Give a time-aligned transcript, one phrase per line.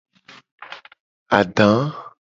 [1.39, 1.69] Ada.